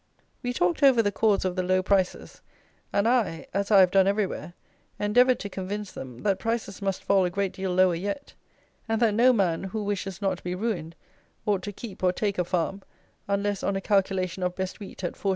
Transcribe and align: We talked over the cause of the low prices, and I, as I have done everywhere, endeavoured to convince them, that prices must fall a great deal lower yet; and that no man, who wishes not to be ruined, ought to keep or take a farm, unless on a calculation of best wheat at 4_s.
We 0.41 0.51
talked 0.51 0.81
over 0.81 1.03
the 1.03 1.11
cause 1.11 1.45
of 1.45 1.55
the 1.55 1.61
low 1.61 1.83
prices, 1.83 2.41
and 2.91 3.07
I, 3.07 3.45
as 3.53 3.69
I 3.69 3.81
have 3.81 3.91
done 3.91 4.07
everywhere, 4.07 4.55
endeavoured 4.99 5.37
to 5.41 5.47
convince 5.47 5.91
them, 5.91 6.23
that 6.23 6.39
prices 6.39 6.81
must 6.81 7.03
fall 7.03 7.23
a 7.23 7.29
great 7.29 7.53
deal 7.53 7.71
lower 7.71 7.93
yet; 7.93 8.33
and 8.89 8.99
that 8.99 9.13
no 9.13 9.31
man, 9.31 9.65
who 9.65 9.83
wishes 9.83 10.19
not 10.19 10.39
to 10.39 10.43
be 10.43 10.55
ruined, 10.55 10.95
ought 11.45 11.61
to 11.61 11.71
keep 11.71 12.03
or 12.03 12.11
take 12.11 12.39
a 12.39 12.43
farm, 12.43 12.81
unless 13.27 13.61
on 13.61 13.75
a 13.75 13.81
calculation 13.81 14.41
of 14.41 14.55
best 14.55 14.79
wheat 14.79 15.03
at 15.03 15.13
4_s. 15.13 15.29